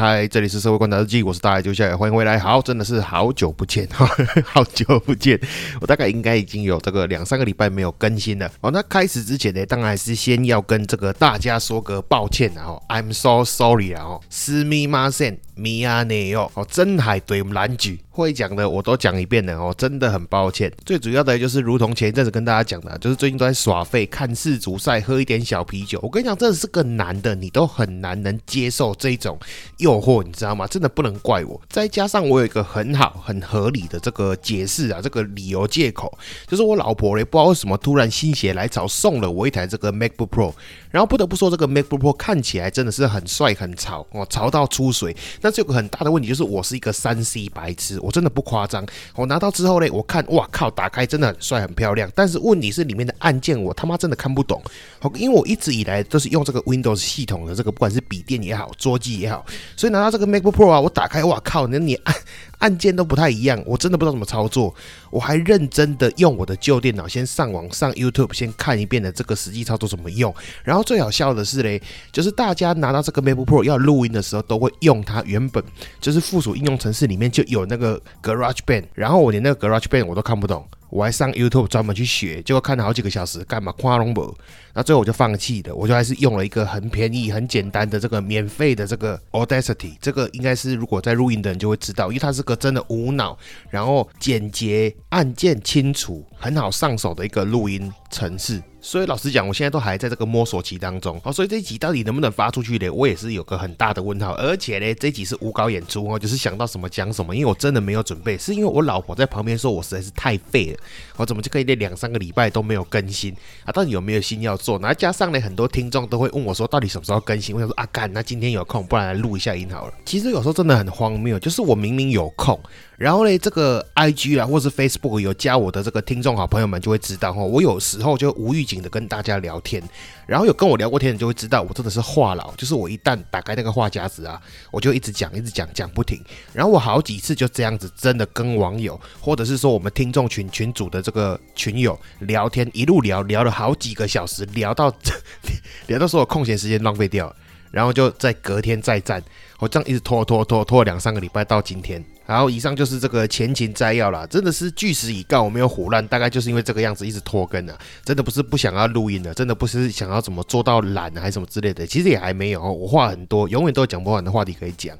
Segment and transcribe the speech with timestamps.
[0.00, 2.38] 嗨，这里是社会观察日记，我是大爱就下欢迎回来。
[2.38, 3.86] 好，真的是好久不见，
[4.46, 5.38] 好久不见。
[5.78, 8.50] 我大概应该已经有这个两三个礼拜没有更新了。
[8.62, 12.64] 哦，那开始之前呢，当然还是先要跟这个大家说个抱歉啊。
[12.68, 14.02] 哦，I'm so sorry 啊。
[14.02, 15.38] 哦，私密马线。
[15.54, 20.70] 米亚内哦，哦，真海对我们蓝局会讲的我都讲一遍了哦，真的很抱歉。
[20.84, 25.98] 最主要的就是，如同前一阵子跟大家讲的，就是最近都在耍废，看世足赛，喝一点小啤酒。
[26.02, 29.38] 我跟你讲，真的是个男的，你都很难能接受这种
[29.78, 30.66] 诱惑，你知道吗？
[30.66, 31.60] 真的不能怪我。
[31.68, 36.12] 再加上我有一个很好、很合理的这个解释啊，这个理由借口，
[36.48, 40.52] 就是我老婆嘞，不知道为什么突然心血来潮送了我一台这个 MacBook Pro，
[40.90, 45.16] 然后不得不说，这个 MacBook Pro 看起来真的是很帅、很潮哦，潮到出水。
[45.40, 48.84] 那这个很大的问题就是我是一个三 C 白痴，我真的不夸张。
[49.14, 52.10] 我拿到之后呢，我看哇靠，打开真的很帅很漂亮。
[52.14, 54.62] 但是问题是里面的按键我他妈真的看不懂。
[54.98, 59.44] 好，因为我一直以来都是用这个 Windows 系统的这个，不管是笔电也好，桌机也好，
[59.76, 62.14] 所以拿到这个 MacBook Pro 啊，我打开哇靠，那你按。
[62.60, 64.74] 按键都不太一样，我真的不知道怎么操作。
[65.10, 70.32] 我还认真的用我的旧电脑先上网上 YouTube 先看一遍的这个实际操作怎么用。
[70.62, 75.62] 然后最好笑的是嘞，就是大家拿到这个 MacBook Pro 要录音的时候，都会用它原本
[76.00, 80.64] 就是附属应用程式里面就有那个 GarageBand，然后我连那个 GarageBand 我都看不懂。
[80.90, 84.36] 我还上 YouTube 专门去学，结果看了好几个小时，干嘛夸龙博？
[84.72, 89.96] 那最后我就放弃了，我就还是用了一个很便宜、很简单的这个免费的这个 Audacity。
[90.00, 93.36] 这个应该是如果在录音的人就会知道，因为它是个真的无脑，
[93.68, 98.60] 然后简洁、按键清楚、很好上手的一个录音程式。
[98.82, 101.20] 所以老实讲，我现在都还在这个摸索期当中。
[101.22, 102.88] 好，所以这一集到底能不能发出去呢？
[102.88, 104.32] 我也是有个很大的问号。
[104.36, 110.78] 而且呢，这一集是无稿演出哦，就是想到什么讲什么，因为我真的没有准备，是因为我老婆在旁边说我实在是太废了，
[111.18, 113.70] 我怎么就可以那两三个礼拜都没有更新啊？
[113.70, 114.78] 到底有没有心要做？
[114.78, 117.54] 然后加上呢，很多听众都会问我说，到底什么时候更新？
[117.54, 119.94] 我想说啊，干，那今天有空，不然来录一下音好了。
[120.06, 122.58] 其实有时候真的很荒谬，就是我明明有空。
[123.00, 129.82] 然后呢，这个 I G 啊，或是 Facebook 有加我的这个听众好朋友们就会知道哈，我有时候就无预警的跟大家聊天，
[130.26, 134.38] 然后有跟我聊过天的就会知道，我真的是话痨，就是我一旦打开那个话匣子啊，
[134.70, 136.22] 我就一直讲，一直讲，讲不停。
[136.52, 144.94] 然后我好几次就这样子，真的跟网友，或者是说我们听众群群主的这个群友聊天，一路聊聊了好几个小时，聊到
[145.88, 147.34] 聊到所有空闲时间浪费掉，
[147.70, 149.22] 然后就在隔天再战，
[149.58, 152.04] 我这样一直拖拖拖拖了两三个礼拜到今天。
[152.30, 164.96] 然后以上就是这个前情摘要啦，真的是据实以告，我没有胡乱，大概就是因为这个样子一直拖更啊，真的不是不想要录音的，真的不是想要怎么做到懒还是什么之类的，其实也还没有，我话很多，永远都有讲不完的话题可以讲。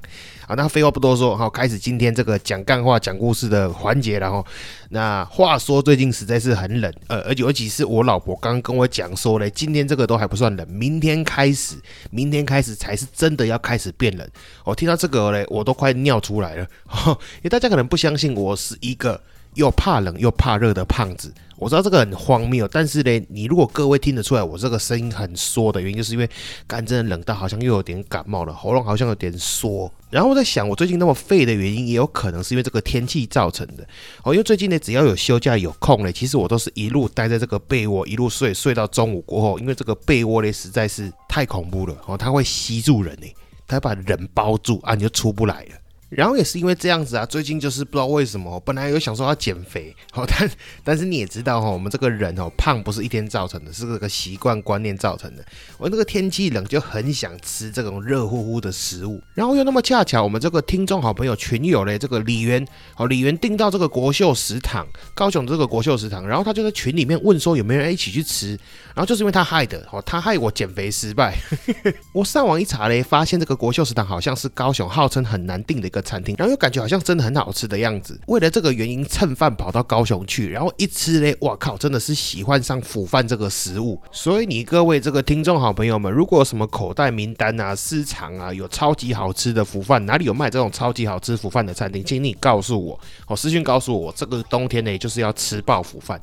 [0.48, 4.44] 好，那废话不多说，好，开始今天这个讲干话、讲故事的环节，然后，
[4.88, 11.76] 那话说最近实在是很冷，呃，而且尤其是我老婆刚刚跟我讲说嘞，今天这个都还不算冷，明天开始，
[12.10, 14.28] 明天开始才是真的要开始变冷。
[14.64, 16.66] 我听到这个嘞，我都快尿出来了。
[17.36, 19.20] 因为大家可能不相信我是一个
[19.54, 26.28] 又怕冷又怕热的胖子，我知道这个很荒谬，但是呢，你如果各位听得出来我这个声音很缩的原因，就是因为
[26.66, 29.92] 干真的冷到好像又有点感冒了，喉咙好像有点缩。
[30.08, 33.86] 然后我在想，我最近那么废的原因，也有可能是因为这个天气造成的。
[34.24, 43.26] 哦，因为最近呢，只要有休假有空呢，其实我都是一路待在这个被窝，一路睡睡到中午过后，因为这个被窝呢实在是太恐怖了哦，它会吸住人呢，
[43.66, 45.79] 它把人包住啊，你就出不来了。
[46.10, 50.50] 然后也是因为这样子啊，最近就是不知道为什么，本来有想说要减肥，好， 但
[50.82, 55.44] 但是你也知道哈，我们这个人哦，胖不是一天造成的，是这个习惯观念造成的。
[55.78, 62.66] 我那个天气冷就很想吃这种热乎乎的食物，然后又那么恰巧，我们这个听众好朋友群友嘞，这个李元，
[62.96, 64.84] 哦，李元订到这个国秀食堂，
[65.14, 68.58] 高雄这个国秀食堂，然后他就在群里面问说有没有人一起去吃，
[68.94, 71.38] 然后就是因为他害的，哦，他害我减肥失败。
[72.12, 75.99] 我上网一查嘞，发现这个国秀食堂好像是高雄号称很难订的一个。
[76.02, 78.20] 餐厅，然后又感觉好像真的很好吃的样子。
[78.26, 84.00] 为了这个原因蹭饭跑到高雄去，然后一吃嘞，哇靠，真的是喜欢上腐饭这个食物。
[84.12, 96.20] 所以你各位这个听众好朋友们，如果有什么口袋名单啊、私藏啊，有超级好吃的腐饭，哪里有卖这种超级好吃腐饭的餐厅，请你告诉我，哦，私讯告诉我，这个冬天呢就是要吃爆腐饭。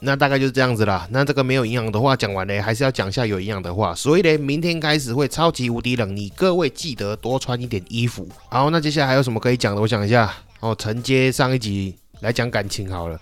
[0.00, 1.06] 那大概就是这样子啦。
[1.10, 3.94] 那这个没有营养的话讲完嘞，还是要讲一下有营养的话。
[3.94, 8.28] 所以嘞，明天开始会超级无敌冷，你各位记得多穿一点衣服。
[8.48, 9.80] 好，那接下来还有什么可以讲的？
[9.80, 10.32] 我想一下。
[10.60, 13.20] 哦，承接上一集来讲感情好了。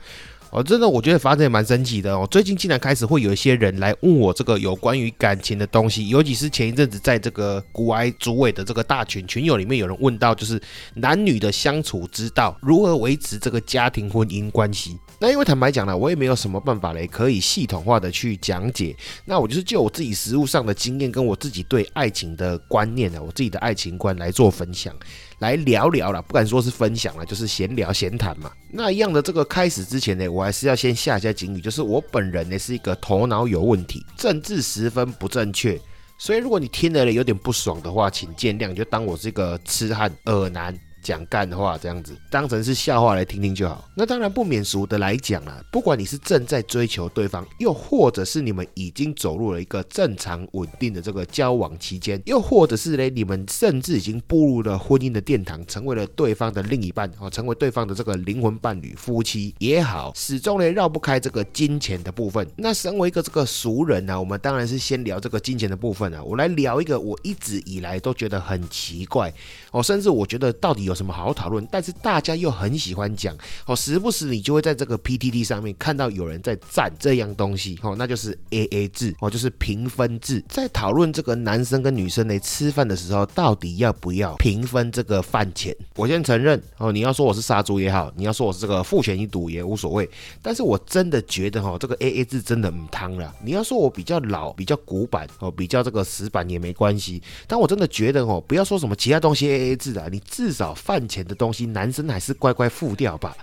[0.57, 2.27] 哦，真的，我觉得发生也蛮神奇的哦。
[2.31, 10.59] 最近竟然开始会有一些人来问我这个有关于感情的东西，尤其是前一阵子在这个古埃主委的这个大群群友里面，有人问到就是
[10.95, 14.99] 男女的相处之道，如何维持这个家庭婚姻关系。
[15.21, 18.97] 那因为坦白讲呢，我也没有什么办法嘞，可以系统化的去讲解。
[19.27, 24.95] 那我就是就我自己实物上的经验，跟我自己对爱情的观念呢，我自己的爱情观来做分享。
[25.39, 28.51] 来聊聊啦，不敢说是分享了，就是闲聊闲谈嘛。
[28.71, 35.79] 那一样的这个开始之前呢，我还是要先下一下警语，就是我本人呢是一个头脑有问题，政治十分不正确，
[36.19, 40.79] 所以如果你听了有点不爽的话，请见谅，就当我是一个痴汉耳男。
[41.07, 43.89] 讲干话这样子，当成是笑话来听听就好。
[43.95, 62.45] 那当然不免俗的来讲啊，不管你是正在追求对方，又或者是你们已经走入了一个正常稳定的这个交往期间，又或者是嘞你们甚至已经步入了婚姻的殿堂，成为了对方的另一半哦，成为对方的这个灵魂伴侣、夫妻也好，始终呢绕不开这个金钱的部分。
[62.57, 66.21] 那身为一个这个俗人呢，我们当然是先聊这个金钱的部分啊。
[66.21, 69.33] 我来聊一个我一直以来都觉得很奇怪
[69.71, 70.96] 哦，甚至我觉得到底有。
[70.97, 71.65] 什么好好讨论？
[71.71, 80.43] 但是大家又很喜欢讲哦，时不时你就会在这个 PTT 上面看到有人在赞这样东西哦，那就是 AA 制哦，就是平分制。
[80.49, 85.77] 在讨论这个男生跟女生呢吃饭的时候，到底要不要平分这个饭钱？
[85.97, 90.09] 我先承认哦，你要说我是杀猪也好，你要说我是这个父权一赌也无所谓。
[90.41, 93.35] 但是我真的觉得哦，这个 AA 制真的唔汤了。
[93.45, 97.23] 你要说我比较老、比较古板哦，比较这个死板也没关系。
[97.47, 100.75] 但我真的觉得哦，不要说什么其他东西 AA 制啊，你至少。
[100.87, 103.37] 饭钱的东西，男生还是乖乖付掉吧。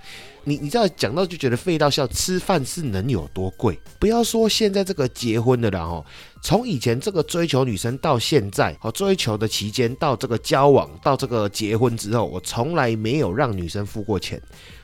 [0.46, 3.78] 你你知道讲到就觉得费到笑，吃饭是能有多贵？
[4.00, 6.06] 不要说现在这个结婚的了哦，
[6.44, 14.42] 从以前这个追求女生到现在，哦追求的期间到这个交往到这个结婚之后，我从来没有让女生付过钱。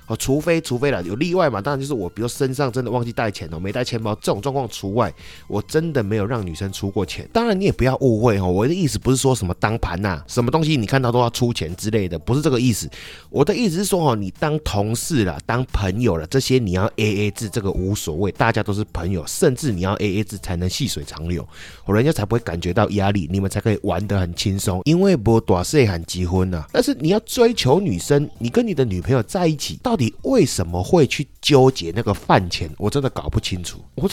[0.07, 5.13] 哦，除非除非了有例外嘛，当然就是我，比如身上真的忘记带钱哦，没带钱包这种状况除外，
[5.47, 7.29] 我真的没有让女生出过钱。
[7.31, 12.89] 当然你也不要误会哦，我的意思不是说什么当盘呐，什么东西你看到都要出钱之类的，不是这个意思。
[13.29, 21.47] 我的意思是说哦，你当同事了，当朋友了，这些你要 A A 制，这个无所谓，大家都是朋友，甚至你要 A A 制才能细水长流，
[21.85, 26.65] 我人家才不会感觉到压力，你们才可以玩得很轻松，因为不短岁喊结婚呐。
[26.71, 32.69] 但是你要追求女生，你跟你的女朋友在一起，到底为什么会去纠结那个饭钱？
[32.77, 33.79] 我真的搞不清楚。
[33.95, 34.09] 我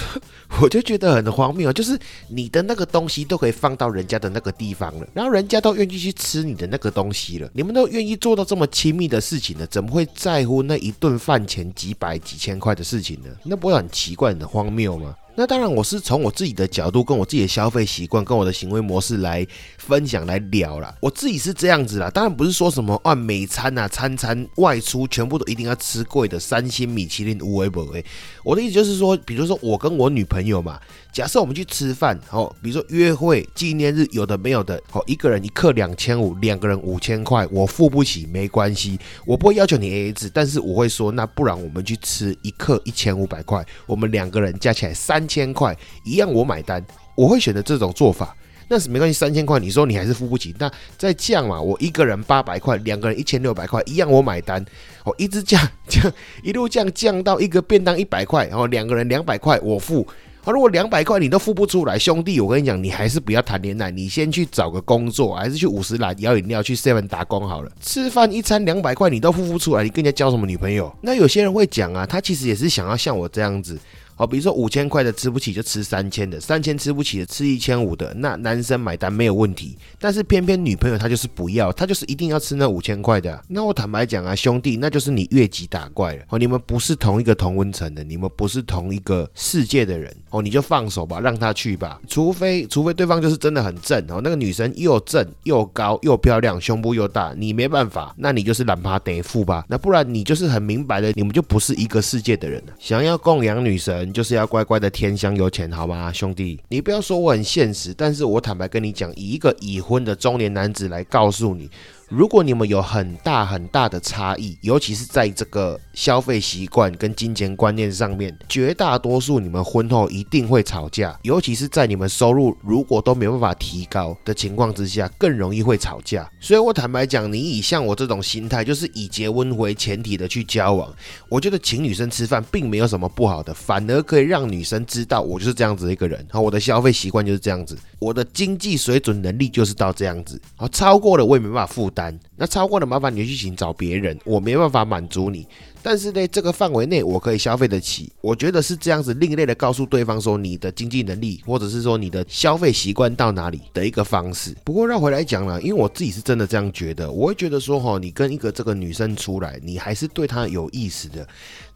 [0.61, 1.99] 我就觉得很荒谬，就是
[2.29, 9.67] 你的那个东西都可以放到人家的那个地方了，然后人家都愿意去吃你的那个东西了，你们都愿意做到这么亲密的事情了？
[9.67, 13.31] 怎么会在乎那一顿饭钱几百几千块的事情呢？
[13.44, 15.15] 那不会很奇怪、很荒谬吗？
[15.37, 19.47] 那当然，我是从我自己的角度，跟我自己的消费习惯，跟我的行为模式来
[19.77, 20.97] 分享、来聊啦。
[21.00, 28.05] 我自己是这样子啦，当然不是说什么啊，每餐啊、餐餐外出全部都一定要吃贵的三星米其林无为不为。
[28.43, 30.81] 我的意思就是说，比如说我跟我女朋友嘛。
[31.16, 45.74] 假设我们去吃饭，哦，比如说约会、纪念日，有的没有的，哦，一个人一克两千五，两个人五千块，我付不起没关系，我不会要求你 A A 制，但是我会说，那不然我们去吃一克一千五百块，我们两个人加起来三千块，
[46.04, 46.84] 一样我买单，
[47.14, 48.36] 我会选择这种做法，
[48.68, 54.62] 那是没关系，三千块你说你还是付不起，那再降嘛，我一个人八百块，两个人一千六百块，一样我买单，
[55.02, 60.06] 我一直降降，一路降降到一个便当一百块，然后两个人两百块我付。
[60.47, 67.73] 啊，如果两百块你都付不出来，兄弟，我跟你讲，你还是不要谈恋爱，你先去找个工作，还是去五十来摇饮料，去 seven 打工好了。
[67.81, 70.95] 吃饭一餐两百块你都付不出来，你跟人家交什么女朋友？
[71.00, 73.76] 那有些人会讲啊，他其实也是想要像我这样子。
[74.18, 79.76] 好，比如说五千块的吃不起就吃三千的，三千吃不起的吃一千五的，那男生买单没有问题。
[79.99, 83.44] 但是偏偏女朋友她就是不要，她就是一定要吃那五千块的。
[83.46, 86.25] 那我坦白讲啊，兄弟，那就是你越级打怪了。
[86.30, 90.11] 哦，你们不是同一个同温层的，你们不是同一个世界的人。
[90.30, 92.00] 哦，你就放手吧，让他去吧。
[92.08, 99.66] 除非除非对方就是真的很正哦，那个女生又正又高又漂亮，胸部又大，你没办法，那你就是懒趴得付吧。
[99.68, 102.73] 那不然你就是很明白的，你们就不是一个世界的人了。
[102.78, 104.05] 想要供养女神。
[104.12, 106.60] 就是要乖乖的添香油钱，好吗，兄弟？
[106.68, 111.70] 你不要说我很现实，但是我坦白跟你讲，以一个已婚的中年男子来告诉你。
[112.08, 126.31] 如果你们有很大很大的差异，尤其是在这个消费习惯跟金钱观念上面，绝大多数你们婚后一定会吵架，尤其是在你们收入如果都没办法提高的情况之下，更容易会吵架。
[126.38, 130.95] 所以我坦白讲，你以像我这种心态，就是以结婚为前提的去交往，
[131.31, 145.49] 我觉得请女生吃饭并没有什么不好的，反而可以让女生知道我就是这样子一个人，好，我的消费习惯就是这样子，我的经济水准能力就是到这样子，好，超过了我也没办法负担，那超过了麻烦你去寻找别人，我没办法满足你。
[145.83, 154.54] 但是呢，这个范围内我可以消费得起，我觉得是这样子另类的告诉对方说你的经济能力，或者是说你的消费习惯到哪里的一个方式。
[154.64, 161.26] 不过绕回来讲了，因为我自己是真的这样觉得，我会觉得说哈，你跟一个这个女生出来，你还是对她有意思的，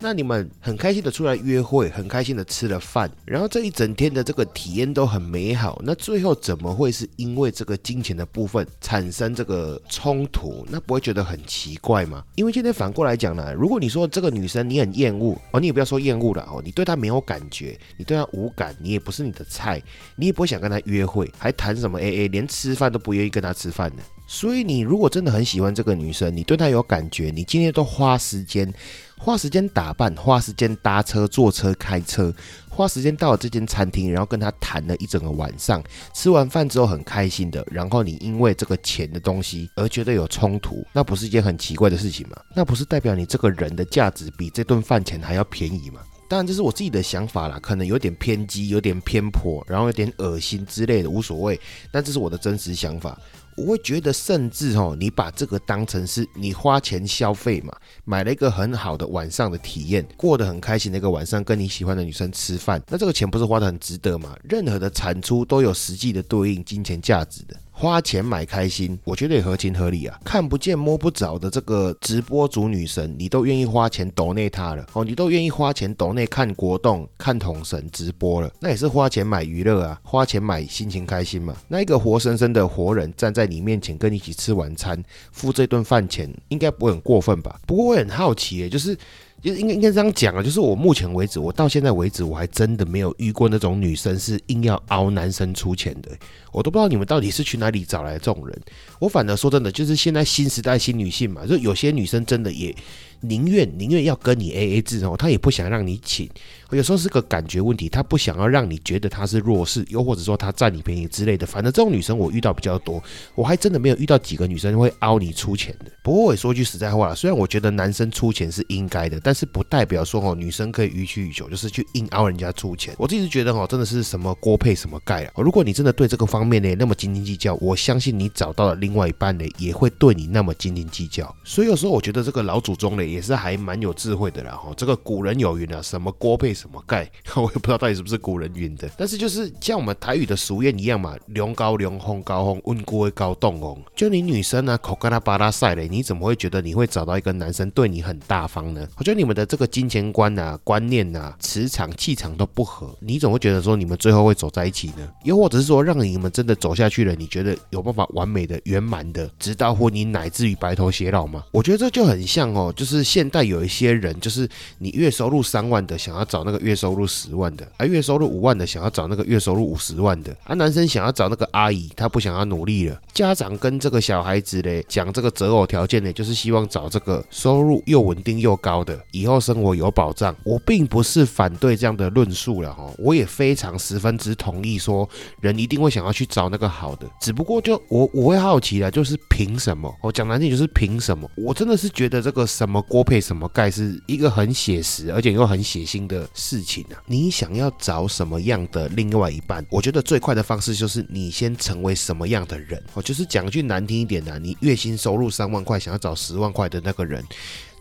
[0.02, 10.66] 那你们很开心的出来约会，很开心的吃了饭，然后这一整天的这个体验都很美好，那最后怎么会是因为这个金钱的部分产生这个冲突？
[10.69, 12.25] 那不会觉得很奇怪吗？
[12.35, 14.00] 因为今天反过来讲呢，如果你说。
[14.11, 19.80] 这个女生你很厌恶哦，你也不要说厌恶了哦，你对她没有感觉，你对她无感，你也不是你的菜，
[20.16, 24.02] 你也不会想跟她约会，还谈什么 A A，连吃饭都不愿意跟她吃饭呢。
[24.32, 28.72] 所以你如果真的很喜欢这个女生，你对她有感觉，你今天都花时间。
[29.18, 32.32] 花时间打扮，花时间搭车、坐车、开车，
[32.70, 35.82] 花时间到了这间餐厅，然后跟她谈了一整个晚上。
[36.14, 42.37] 吃完饭之后很开心的，然后你因为这个钱的东西而觉得有冲突，那不是一件很奇怪的事情吗？
[42.54, 46.00] 那不是代表你这个人的价值比这顿饭钱还要便宜吗？
[46.28, 51.60] 当然这是我自己的想法啦，可能有点偏激、有点偏颇，然后有点恶心之类的，无所谓。
[51.90, 53.18] 但这是我的真实想法。
[53.61, 57.75] 我会觉得，甚至哦，你把这个当成是你花钱消费嘛，
[58.05, 64.35] 买了一个很好的晚上的体验，过得很开心的一个晚上，跟你喜欢的女生吃饭，那这个钱不是花的很值得吗？
[64.49, 67.55] 任何的产出都有实际的对应金钱价值的。
[67.73, 70.21] 花钱买开心，我觉得也合情合理啊。
[70.23, 81.57] 看不见摸不着的这个直播主女神，你都愿意花钱抖内她了哦，你都愿意花钱抖内看国栋、看统神直播了，那也是花钱买娱乐啊，花钱买心情开心嘛。
[81.69, 85.02] 那一个活生生的活人站在你面前跟你一起吃晚餐，
[85.33, 87.61] 付这顿饭钱，应该不会很过分吧？
[87.66, 88.97] 不过我很好奇，就是。
[89.42, 96.11] 就应该应该这样讲啊，就是我目前为止，我到现在为止，我还真的没有遇过那种女生是硬要熬男生出钱的。
[96.52, 98.61] 我都不知道你们到底是去哪里找来这种人。
[98.99, 102.75] 我反而说真的，就是现在新时代新女性嘛，就有些女生真的也。
[103.23, 106.26] 宁愿宁愿要跟你 A A 制哦，她也不想让你请。
[106.70, 111.47] 有时候是个感觉问题，她不想要让你觉得她是弱势，又或者说她占你便宜之类的。
[111.47, 113.02] 反正这种女生我遇到比较多，
[113.35, 115.92] 我还真的没有遇到几个女生会凹你出钱的。
[116.02, 122.96] 不过我也说句实在话，虽然我觉得男生出钱是应该的，但但是不代表说哦女生可以予取予求，就是去硬凹人家出钱。
[122.99, 125.32] 我自己觉得哦，真的是什么锅配什么盖啊。
[125.37, 131.32] 如果你真的对这个方面呢那么斤斤计较，我相信你找到了另外一半呢也会对你那么斤斤计较。
[131.44, 133.10] 所以有时候我觉得这个老祖宗呢。
[133.10, 143.82] 也是还蛮有智慧的啦哈，这个古人有云啊，什么锅配什么盖， 我也不知道到底是不是古人云的，但是就是像我们台语的俗谚一样嘛，龙高龙红高红，温锅高冻红。
[143.96, 148.87] 就你女生呢，口干他巴拉晒嘞，你怎么会觉得你会找到一个男生对你很大方呢？
[148.96, 155.07] 我觉得你们的这个金钱观啊、观念啊、磁场气场都不合，你总会觉得说你们最后会走在一起呢？
[155.25, 161.45] 又或者是说让你们真的走下去了，你觉得有办法完美的、圆满的，直到婚姻乃至于白头偕老吗？
[161.50, 163.05] 我觉得这就很像哦，就是。
[163.11, 164.49] 现代有一些人，就是
[164.79, 170.33] 你月收入三万的，想要找那个月收入十万的；而月收入五万的，想要找那个月收入五十万的。
[170.45, 172.97] 啊，男生想要找那个阿姨，他不想要努力了。
[173.12, 180.37] 家长跟这个小孩子嘞讲这个择偶条件呢，就是希望找这个收入又稳定又高的，以后生活有保障。
[180.45, 185.09] 我并不是反对这样的论述了哈，我也非常十分之同意说，
[185.40, 187.09] 人一定会想要去找那个好的。
[187.21, 189.95] 只不过就我我会好奇了，就是凭什么？
[190.02, 191.31] 我讲难听就是凭什么？
[191.37, 192.81] 我真的是觉得这个什么。
[192.90, 196.99] 锅配什么盖是一个很写实，而且又很血腥的事情啊！
[197.07, 199.64] 你想要找什么样的另外一半？
[199.71, 202.83] 我觉得最快的方式就是你先成为什么样的人。
[202.95, 207.25] 我就是讲句难听一点的，你月薪收入三万块，想要找十万块的那个人。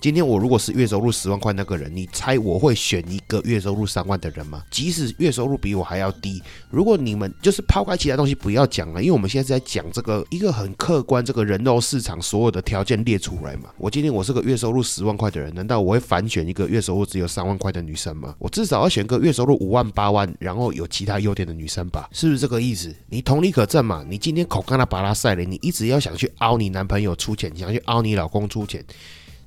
[0.01, 4.63] 今天我如果是月收入十万块那个人，你猜我会选一个月收入三万的人吗？
[4.71, 13.71] 即使月收入比我还要低，如果你们就是抛开其他东西不要讲了，因为我们现在是在讲这个一个很客观，这个人肉市场所有的条件列出来嘛。
[13.77, 18.33] 我今天我是个月收入十万块的人，难道我会反选一个月收入只有三万块的女生吗？
[18.39, 22.07] 我至少要选个月收入五万八万，然后有其他优点的女生吧？
[22.13, 22.95] 是不是这个意思？
[23.09, 24.05] 你同理可证嘛？
[24.09, 28.81] 你今天口干了巴拉塞了，你一直要想去凹你男朋友出钱，想去凹你老公出钱。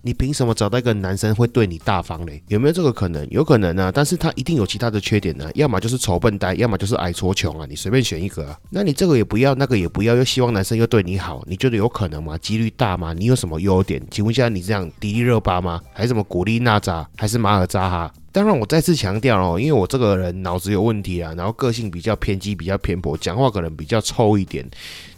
[0.05, 2.43] 你凭什么找到一个男生会对你大方嘞？
[2.49, 3.25] 有没有这个可能？
[3.31, 8.59] 有可能啊，但是他一定有其他的缺点呢，要么就是丑笨呆，要么就是矮矬穷啊，你随便选一个啊。
[8.71, 12.37] 那你这个也不要，那个也不要，又希望男生又对你好，你觉得有可能吗？
[12.39, 13.13] 几率大吗？
[13.13, 14.03] 你有什么优点？
[14.11, 15.81] 请问一下，你这样迪丽热巴吗？
[15.93, 17.09] 还是什么古力娜扎？
[17.17, 18.13] 还是马尔扎哈？
[18.33, 24.67] 当然，我再次强调哦，因为我这个人脑子有问题啊，然后个性比较偏激、比较偏颇，讲话可能比较臭一点。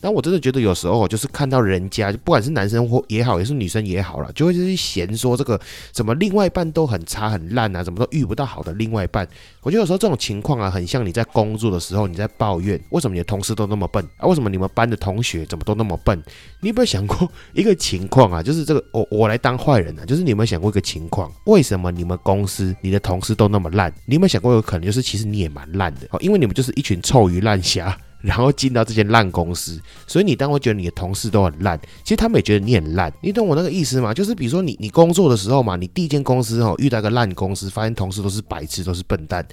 [0.01, 5.59] 但我真的觉得有时候就是看到人家，不管是男生或也好，也是女生也好了，就会去嫌说这个
[5.95, 9.27] 什么另外一半都很差很烂啊，怎么都遇不到好的另外一半。
[9.63, 14.27] 我觉得有时候这种情况啊，很像你在工作的时候你在抱怨，为什么你的同事都那么笨啊？
[14.27, 16.21] 为什么你们班的同学怎么都那么笨？
[16.61, 18.43] 你有没有想过一个情况啊？
[18.43, 20.05] 就是这个我我来当坏人啊？
[20.05, 21.33] 就是你有没有想过一个情况？
[21.45, 23.93] 为什么你们公司你的同事都那么烂？
[24.07, 26.19] 你有没有想过有可能就是其实你也蛮烂的哦？
[26.21, 33.13] 因为你们就是一群臭鱼烂虾， 然后进到这间烂公司，所以你当会觉得你的同事都很烂，其实他们也觉得你很烂。
[33.21, 34.15] 你懂我那个意思吗？
[34.15, 39.47] 就是比如说你你工作的时候嘛，你第一间公司哦遇到个烂公司，发现同事都是白痴，都是笨蛋，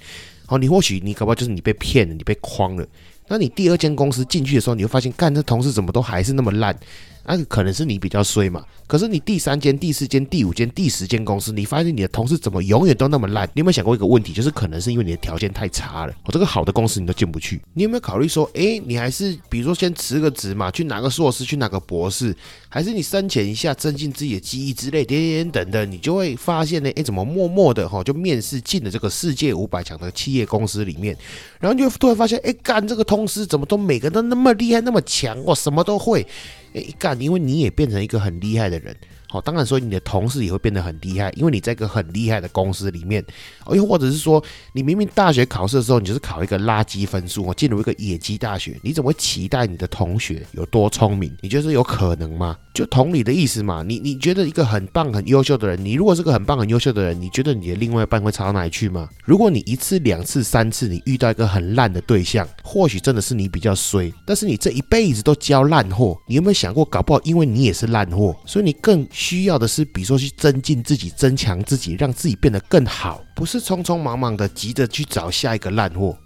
[0.48, 2.86] 哦，你或许你搞不好就是你被骗了，你被诓了。
[3.28, 6.76] 那你第二间公司进去的时候，你会发现，干这同事怎么都还是那么烂。
[7.24, 13.48] 那可能是你比较衰嘛，可是你第三间、第四间、第五间、第十间公司，你发现你的同事怎么永远都那么烂？
[13.54, 17.60] 你有没有想过一个问题，就是可能是因为你的条件太差了，我这个好的公司你都进不去。
[17.74, 22.36] 你有没有考虑说，哎，你还是比如说先辞个职嘛，去拿个硕士，去拿个博士，
[22.68, 31.16] 还是你深潜一下，增进自己的记忆之类，点点等等，你就会发现呢，哎，怎么默默的哈就面试进了这个世界五百强的企业公司里面，
[31.60, 36.26] 然后就突然发现，哎，干这个同事怎么都每个都那么厉害，那么强，我什么都会。
[36.74, 38.96] 哎一干，因为你也变成一个很厉害的人。
[39.32, 43.24] 好，当然说你的同事也会变得很厉害，因为你在一个很厉害的公司里面，
[43.72, 51.34] 又或者是说你明明大学考试的时候你就是考一个垃圾分数，我进入一个野鸡大学，你怎么会期待你的同学有多聪明？
[51.40, 52.58] 你觉得有可能吗？
[52.74, 53.82] 就同理的意思嘛。
[53.82, 59.08] 你你觉得一个很棒很优秀的人，你如果是个很棒很优秀的人，你觉得你的另外一半会差到哪里去吗？
[59.24, 69.08] 如果你一次两次三次你遇到一个很烂的对象，或许真的是你比较衰，但是你这一辈子都交烂货，你有没有想过，搞不好因为你也是烂货，所以你更。
[69.22, 76.18] 需要的是，比如说去增进自己、增强自己，让自己变得更好，不是匆匆忙忙的急着去找下一个烂货。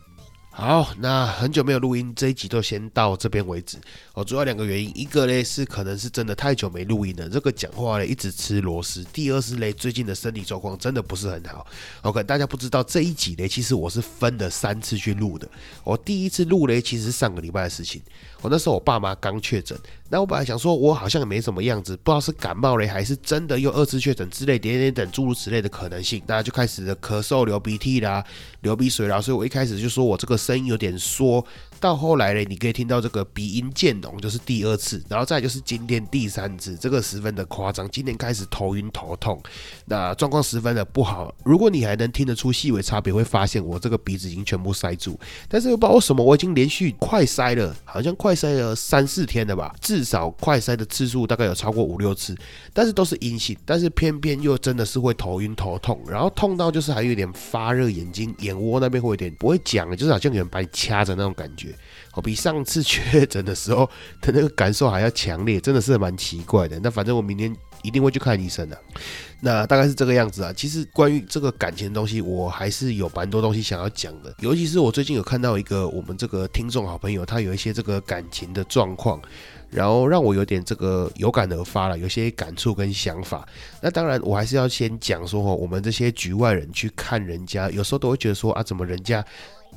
[0.51, 3.77] 好，那很久没有录音，这一集就先到这边为止。
[4.15, 11.67] 哦，主要两个原因，一个嘞是可能是真的太久没录音了，这个讲话嘞一直吃螺丝；第二是嘞最近的身体状况真的不是很好。
[12.01, 15.47] OK，大家不知道这一集嘞，其实我是分了三次去录的。
[15.85, 18.01] 我第一次录嘞，其实是上个礼拜的事情。
[18.51, 28.25] 那时候我爸妈刚确诊，那我本来想说，我好像也没什么样子，不知道是感冒了，还是真的又二次确诊之类点点等诸如此类的可能性，那就开始咳嗽、流鼻涕啦、
[28.61, 31.45] 流鼻水啦，所以我一开始就说我这个声音有点缩。
[31.81, 37.89] 到后来呢，你可以听到这个鼻音渐浓，就是第二次，然后再就是今天第三次，这个十分的夸张。
[37.91, 39.41] 今天开始头晕头痛，
[39.85, 41.35] 那状况十分的不好。
[41.45, 45.19] 如果你还能听得出细微差别，会发现我这个鼻子已经全部塞住。
[45.49, 52.35] 但是又不知道为什么，我已经连续快塞了，好像快塞了三四天了吧，至少快塞的次数大概有超过五六次，
[52.73, 53.57] 但是都是阴性。
[53.65, 61.66] 但是偏偏又真的是会头晕头痛，然后痛到就是还有点发热，眼睛眼窝那边会有点不会讲，就是好像有人把你掐着那种感觉。
[62.15, 63.89] 我比上次确诊的时候
[64.21, 66.79] 的那个感受还要强烈，真的是蛮奇怪的。
[66.83, 68.79] 那反正我明天一定会去看医生的。
[69.41, 70.53] 那大概是这个样子啊。
[70.53, 74.35] 其实关于这个感情的东西，我还是有蛮多东西想要讲的。
[74.41, 79.21] 尤其是我最近有看到一个我们这个听众好朋友，他有一些这个感情的状况，
[79.71, 83.47] 然后让我有点这个有感而发了，有些感触跟想法。
[83.81, 89.25] 那当然，我还是要先讲说，我们这些局外人去看人家，有时候都会觉得说啊，怎么人家。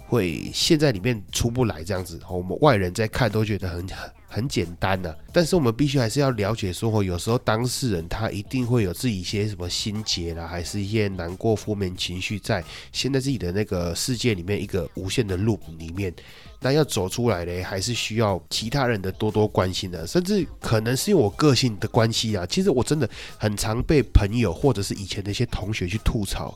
[0.07, 3.85] 会陷在里面出不来这样子，我们外人在看都觉得很
[4.31, 16.13] 很简单的，但是我们必须还是要了解说，有时候当事人他一定会有自己一些什么心结啦，还是一些难过负面情绪在现在自己的那个世界里面一个无限的 loop 里面，
[16.61, 26.55] 那要走出来嘞，还是需要其他人的多多关心的，甚至可能是因为我个性的关系啊，其实我真的很常被朋友或者是以前的一些同学去吐槽。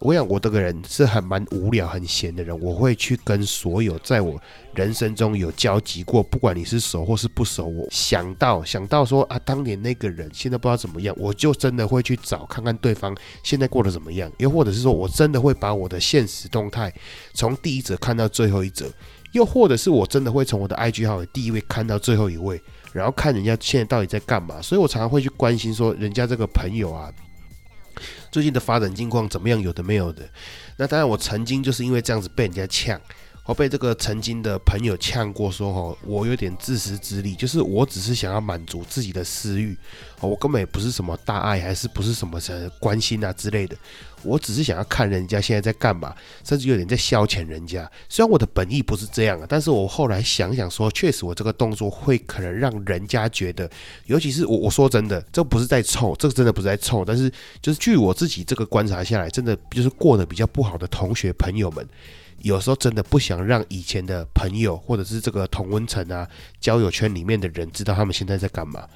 [0.00, 2.56] 我想，我这个人是很蛮无聊、很闲的人。
[2.60, 4.40] 我会去跟所有在我
[4.72, 14.30] 人生中有交集过，不管你是熟或是不熟，我想到想到说啊，当年那个人现在不知道怎么样，我就真的会去找看看对方现在过得怎么样。
[14.38, 16.92] 又或者是说我真的会把我的现实动态
[17.34, 18.88] 从第一则看到最后一则，
[19.32, 24.62] 又或者是我真的会从我的 IG 号的第一位看到最后一位，然后看人家现在到底在干嘛。
[24.62, 27.12] 所以我常常会去关心说，人家这个朋友啊。
[28.30, 29.60] 最近的发展近况怎么样？
[29.60, 30.22] 有的没有的。
[30.76, 33.00] 那当然，我曾经就是因为这样子被人家呛，
[33.44, 39.76] 我被这个曾经的朋友呛过，说哦，我有点自私自利，就是我只是想要满足自己的私欲，
[40.20, 43.76] 我根本也不是什么大爱，还是不是什么什关心啊之类的，
[44.22, 47.90] 我只是想要看人家现在在干嘛，甚至有点在消遣人家。
[48.08, 53.68] 虽然我的本意不是这样啊，但是我后来想想说，确实我这个动作会可能让人家觉得，
[54.06, 61.86] 尤其是我我说真的，这不是在臭，这个真的不是在臭，但是就是据我自己这个观察下来，真的就是过得比较不好的同学朋友们。
[62.42, 66.24] 有时候真的不想让以前的朋友，或者是这个同温层啊、
[66.60, 68.86] 交友圈里面的人知道他们现在在干嘛。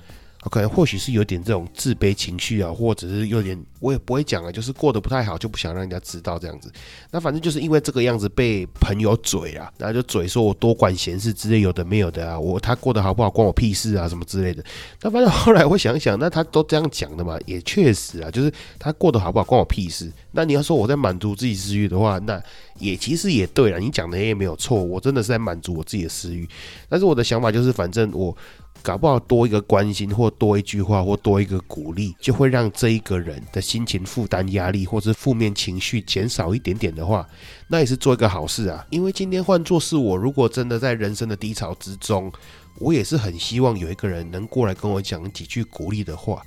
[0.51, 6.71] 可能或许是有点这种自卑情绪啊，或者是有点我也不会讲啊，就是过得不太好，就不想让人家知道这样子。
[7.11, 14.65] 那反正就是因为这个样子被朋友嘴啊，然后就嘴说我多管闲事之类有的没有的啊，我他过得好不好关我屁事啊什么之类的。
[15.03, 20.13] 那反正后来我想想，那他都这样讲的嘛，也确实啊，就是他过得好不好关我屁事。
[20.33, 22.43] 那你要说我在满足自己私欲的话，那
[22.79, 26.49] 也其实也对了，你讲的也没有错，我真的是在满足我自己的私欲。
[26.89, 28.37] 但是我的想法就是，反正我。
[28.83, 37.27] 搞不好多一个关心，或多一句话，或多一个鼓励，就会让这一个人的心情负担、压力，或是负面情绪减少一点点的话，
[37.69, 38.85] 那也是做一个好事啊。
[38.91, 42.31] 因为今天换做是我，如果真的在人生的低潮之中，
[42.79, 46.43] 我也是很希望有一个人能过来跟我讲几句鼓励的话。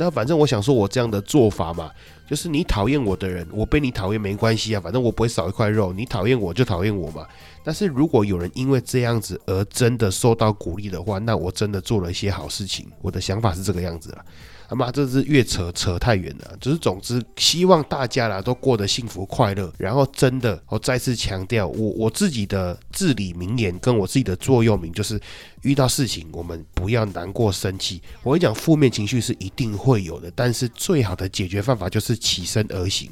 [0.00, 1.90] 那反正我想说，我这样的做法嘛，
[2.26, 5.92] 就是你讨厌我的人，我被你讨厌没关系啊，反正我不会少一块肉。
[5.92, 7.26] 你讨厌我就讨厌我嘛。
[7.62, 12.88] 但是如果有人因为这样子而真的受到鼓励的话，那我真的做了一些好事情。
[13.02, 14.24] 我的想法是这个样子了。
[14.66, 16.56] 他妈，这是越扯扯太远了。
[16.60, 19.70] 就是总之，希望大家啦都过得幸福快乐。
[19.76, 25.20] 然后真的，我再次强调，我我自己的至理名言跟我自己的座右铭就是：
[25.62, 28.02] 遇到事情我们不要难过生气。
[28.22, 33.10] 我跟你讲，负面情绪是一定会有的，但是最好的解决方法就是起身而行。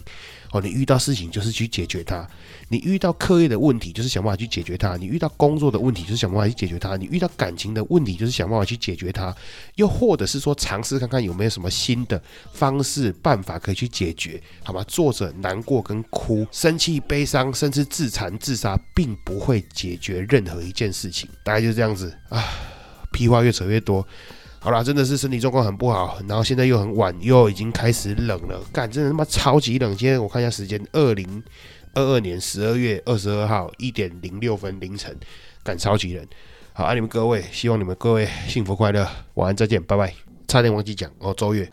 [0.51, 2.27] 哦，你遇到事情就是去解决它；
[2.71, 9.31] 你遇到课业的问题就是想办法去解决它；你遇到工作的问题就是想办法去解决它；你遇到感情的问题就是想办法去解决它；
[9.75, 12.19] 又或者是说尝试看看有没有什么新的
[12.51, 14.83] 方式办法可以去解决，好吗？
[14.89, 21.29] 坐着难过跟哭、生气、悲伤，甚至自残、自杀，并不会解决任何一件事情。
[21.45, 22.38] 大概就是这样子啊，
[23.12, 24.07] 屁话越扯越多。
[24.61, 28.61] 好啦，真的是身体状况很不好，然后现在又很晚，又已经开始冷了。
[28.72, 29.96] 干，真的他妈超级冷！
[29.96, 31.42] 今天我看一下时间，二零
[31.94, 35.16] 二二年十二月二十二号一点零六分凌晨，
[35.62, 36.27] 干超级冷。
[36.72, 40.12] 好，爱你们各位，希望你们各位幸福快乐，晚安再见，拜拜。
[40.48, 41.68] 差点忘记讲哦，周月。